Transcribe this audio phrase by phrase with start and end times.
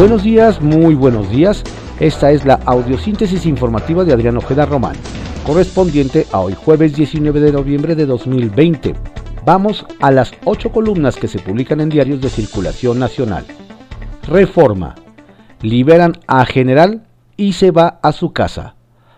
[0.00, 1.62] Buenos días, muy buenos días.
[1.98, 4.96] Esta es la audiosíntesis informativa de Adrián Ojeda Román,
[5.44, 8.94] correspondiente a hoy jueves 19 de noviembre de 2020.
[9.44, 13.44] Vamos a las ocho columnas que se publican en diarios de circulación nacional.
[14.26, 14.94] Reforma.
[15.60, 17.02] Liberan a general
[17.36, 18.76] y se va a su casa.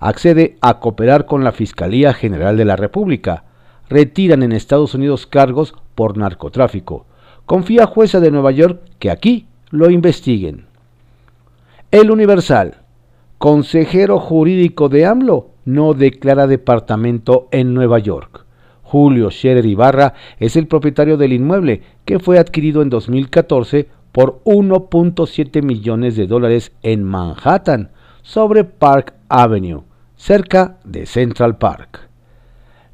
[0.00, 3.44] Accede a cooperar con la Fiscalía General de la República.
[3.88, 7.06] Retiran en Estados Unidos cargos por narcotráfico.
[7.46, 10.66] Confía jueza de Nueva York que aquí lo investiguen.
[11.94, 12.78] El Universal.
[13.38, 18.46] Consejero jurídico de AMLO no declara departamento en Nueva York.
[18.82, 25.62] Julio Scherer Ibarra es el propietario del inmueble que fue adquirido en 2014 por 1.7
[25.62, 29.84] millones de dólares en Manhattan, sobre Park Avenue,
[30.16, 32.08] cerca de Central Park.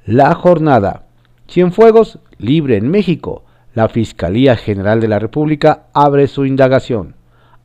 [0.04, 1.06] La jornada.
[1.48, 7.14] Cienfuegos libre en México la Fiscalía General de la República abre su indagación.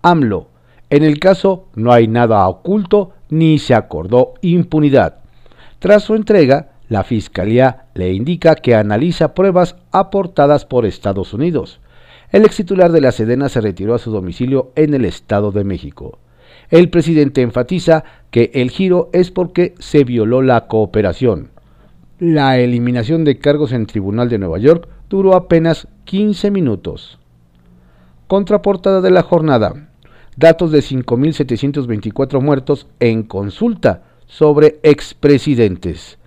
[0.02, 0.55] AMLO.
[0.90, 5.20] En el caso no hay nada oculto ni se acordó impunidad.
[5.80, 11.80] Tras su entrega, la Fiscalía le indica que analiza pruebas aportadas por Estados Unidos.
[12.32, 15.64] El ex titular de la Sedena se retiró a su domicilio en el Estado de
[15.64, 16.20] México.
[16.70, 21.50] El presidente enfatiza que el giro es porque se violó la cooperación.
[22.20, 27.20] La eliminación de cargos en Tribunal de Nueva York duró apenas 15 minutos.
[28.28, 29.90] Contraportada de la jornada.
[30.38, 36.18] Datos de 5.724 muertos en consulta sobre expresidentes.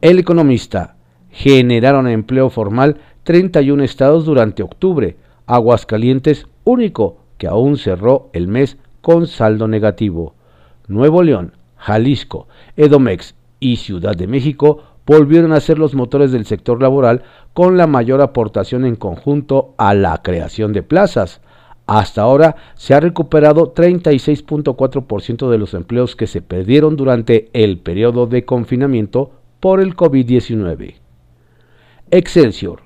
[0.00, 0.96] El economista.
[1.30, 5.16] Generaron empleo formal 31 estados durante octubre.
[5.46, 10.34] Aguascalientes único que aún cerró el mes con saldo negativo.
[10.86, 16.80] Nuevo León, Jalisco, Edomex y Ciudad de México volvieron a ser los motores del sector
[16.80, 21.40] laboral con la mayor aportación en conjunto a la creación de plazas.
[21.88, 28.28] Hasta ahora se ha recuperado 36.4% de los empleos que se perdieron durante el periodo
[28.28, 30.94] de confinamiento por el COVID-19.
[32.12, 32.85] Excelsior.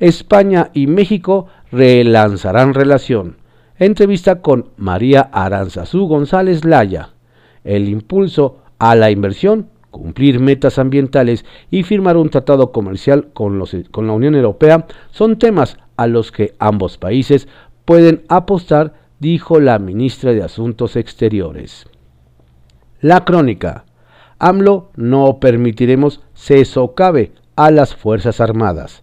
[0.00, 3.36] España y México relanzarán relación.
[3.78, 7.10] Entrevista con María Aranzazú González Laya.
[7.64, 14.12] El impulso a la inversión, cumplir metas ambientales y firmar un tratado comercial con, la
[14.12, 17.46] Unión Europea son temas a los que ambos países
[17.84, 21.86] pueden apostar, dijo la ministra de Asuntos Exteriores.
[23.02, 23.84] La crónica.
[24.38, 29.02] AMLO no permitiremos se socave a las Fuerzas Armadas.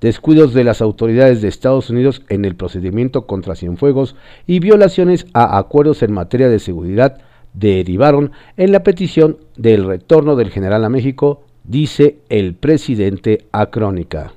[0.00, 4.14] Descuidos de las autoridades de Estados Unidos en el procedimiento contra Cienfuegos
[4.46, 7.18] y violaciones a acuerdos en materia de seguridad
[7.52, 14.34] derivaron en la petición del retorno del general a México, dice el presidente a Crónica.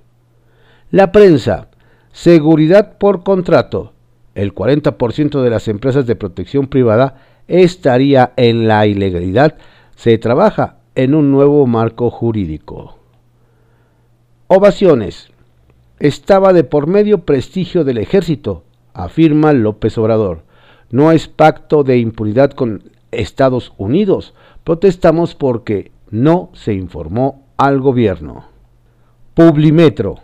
[0.90, 1.68] La prensa.
[2.12, 3.94] Seguridad por contrato.
[4.36, 7.16] El 40% de las empresas de protección privada
[7.48, 9.56] estaría en la ilegalidad.
[9.96, 12.98] Se trabaja en un nuevo marco jurídico.
[14.48, 15.31] Ovaciones.
[16.01, 20.42] Estaba de por medio prestigio del ejército, afirma López Obrador.
[20.89, 24.33] No es pacto de impunidad con Estados Unidos.
[24.63, 28.45] Protestamos porque no se informó al gobierno.
[29.36, 30.15] Publimetro.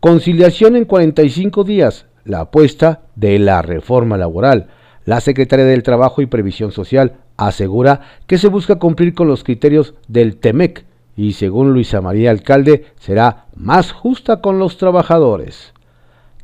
[0.00, 2.06] Conciliación en 45 días.
[2.24, 4.68] La apuesta de la reforma laboral.
[5.04, 9.92] La Secretaría del Trabajo y Previsión Social asegura que se busca cumplir con los criterios
[10.08, 10.86] del TEMEC
[11.20, 15.74] y según Luisa María Alcalde será más justa con los trabajadores.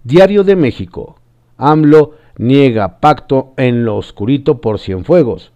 [0.05, 1.17] Diario de México.
[1.57, 5.53] AMLO niega pacto en lo oscurito por Cienfuegos.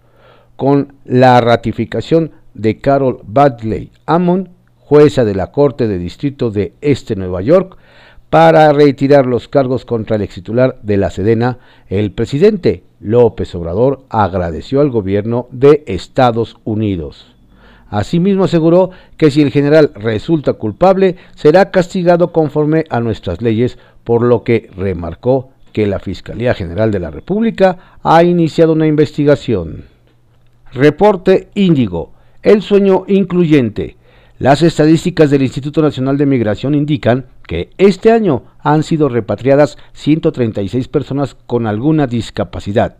[0.57, 7.15] Con la ratificación de Carol Badley Amon, jueza de la Corte de Distrito de Este
[7.15, 7.77] Nueva York,
[8.31, 11.59] para retirar los cargos contra el extitular de la Sedena,
[11.89, 17.35] el presidente López Obrador agradeció al gobierno de Estados Unidos.
[17.91, 24.23] Asimismo aseguró que si el general resulta culpable, será castigado conforme a nuestras leyes, por
[24.23, 29.85] lo que remarcó que la Fiscalía General de la República ha iniciado una investigación.
[30.73, 32.13] Reporte Índigo.
[32.43, 33.97] El sueño incluyente.
[34.39, 40.89] Las estadísticas del Instituto Nacional de Migración indican que este año han sido repatriadas 136
[40.89, 42.97] personas con alguna discapacidad.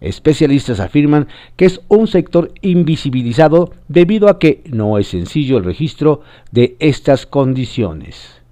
[0.00, 6.20] Especialistas afirman que es un sector invisibilizado debido a que no es sencillo el registro
[6.50, 8.42] de estas condiciones.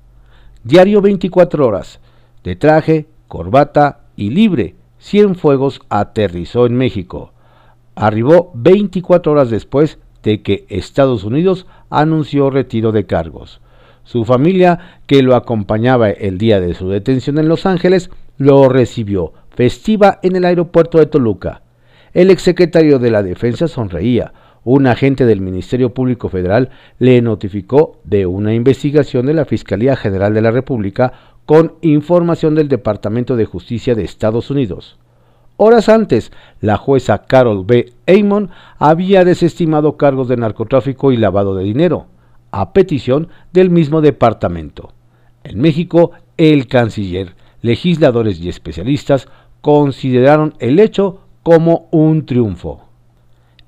[0.64, 2.00] Diario 24 horas,
[2.44, 7.32] de traje, corbata y libre, Cienfuegos aterrizó en México.
[7.96, 13.60] Arribó 24 horas después de que Estados Unidos anunció retiro de cargos.
[14.04, 19.32] Su familia, que lo acompañaba el día de su detención en Los Ángeles, lo recibió
[19.54, 21.62] festiva en el aeropuerto de Toluca.
[22.12, 24.32] El exsecretario de la Defensa sonreía.
[24.64, 30.32] Un agente del Ministerio Público Federal le notificó de una investigación de la Fiscalía General
[30.34, 31.12] de la República
[31.46, 34.98] con información del Departamento de Justicia de Estados Unidos.
[35.56, 37.92] Horas antes, la jueza Carol B.
[38.06, 42.06] Amon había desestimado cargos de narcotráfico y lavado de dinero,
[42.52, 44.92] a petición del mismo departamento.
[45.44, 49.28] En México, el canciller, legisladores y especialistas
[49.60, 52.82] consideraron el hecho como un triunfo.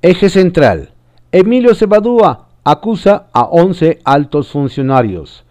[0.03, 0.91] Eje central.
[1.33, 5.45] Emilio Cebadúa acusa a 11 altos funcionarios.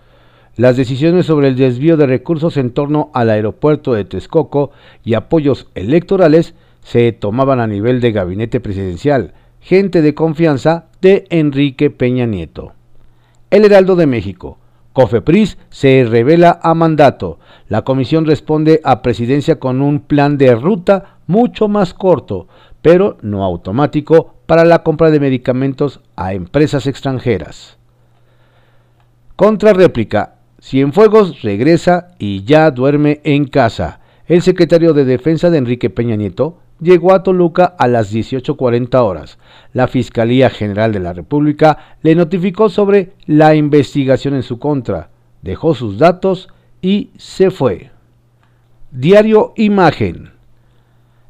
[0.55, 4.71] Las decisiones sobre el desvío de recursos en torno al aeropuerto de Texcoco
[5.03, 6.53] y apoyos electorales
[6.83, 12.73] se tomaban a nivel de gabinete presidencial, gente de confianza de Enrique Peña Nieto.
[13.49, 14.57] El Heraldo de México.
[14.93, 17.39] Cofepris se revela a mandato.
[17.67, 22.47] La comisión responde a presidencia con un plan de ruta mucho más corto,
[22.81, 27.77] pero no automático, para la compra de medicamentos a empresas extranjeras.
[29.35, 30.35] Contrarréplica.
[30.61, 33.99] Cienfuegos regresa y ya duerme en casa.
[34.27, 39.39] El secretario de Defensa de Enrique Peña Nieto llegó a Toluca a las 18.40 horas.
[39.73, 45.09] La Fiscalía General de la República le notificó sobre la investigación en su contra,
[45.41, 46.49] dejó sus datos
[46.81, 47.91] y se fue.
[48.91, 50.33] Diario Imagen.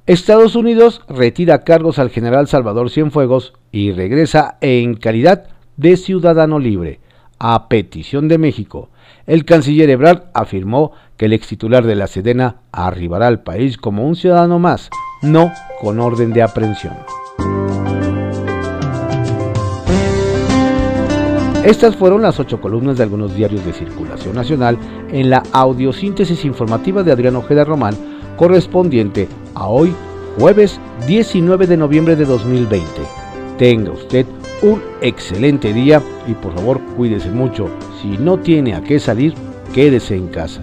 [0.06, 5.48] Estados Unidos retira cargos al general Salvador Cienfuegos y regresa en calidad
[5.78, 7.00] de ciudadano libre,
[7.46, 8.90] a petición de México.
[9.28, 14.08] El canciller Ebrard afirmó que el ex titular de la Sedena arribará al país como
[14.08, 14.90] un ciudadano más,
[15.22, 15.52] no
[15.82, 16.94] con orden de aprehensión.
[21.66, 24.78] Estas fueron las ocho columnas de algunos diarios de circulación nacional
[25.12, 27.96] en la audiosíntesis informativa de Adrián Ojeda Román,
[28.38, 29.94] correspondiente a hoy,
[30.40, 33.23] jueves 19 de noviembre de 2020.
[33.58, 34.26] Tenga usted
[34.62, 37.70] un excelente día y por favor cuídese mucho.
[38.02, 39.34] Si no tiene a qué salir,
[39.74, 40.62] quédese en casa.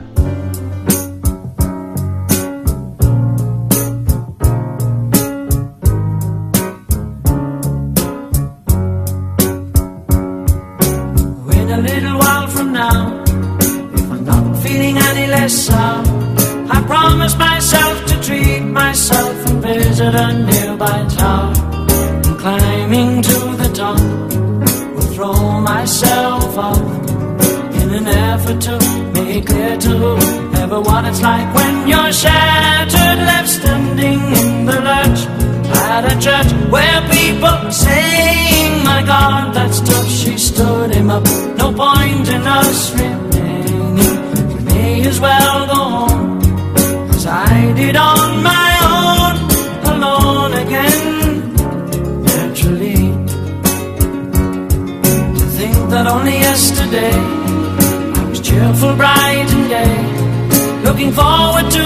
[22.40, 24.00] Climbing to the top,
[24.94, 26.80] will throw myself off
[27.80, 28.78] in an effort to
[29.14, 30.40] make clear to
[30.78, 35.20] what it's like when you're shattered, left standing in the lurch
[35.90, 40.08] at a church where people saying, My God, that's tough.
[40.08, 41.24] She stood him up.
[41.56, 42.99] No point in us
[55.90, 59.96] that only yesterday I was cheerful, bright and gay,
[60.86, 61.84] looking forward to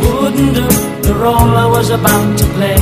[0.00, 0.66] wouldn't do
[1.06, 2.80] the role I was about to play.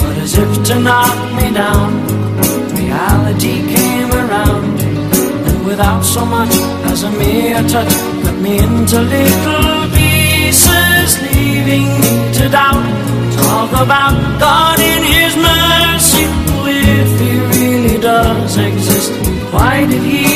[0.00, 1.88] But as if to knock me down,
[2.76, 4.76] reality came around,
[5.48, 6.54] and without so much
[6.92, 7.94] as a mere touch,
[8.24, 12.84] cut me into little pieces, leaving me to doubt.
[13.40, 14.78] Talk about God
[19.56, 20.35] Why did He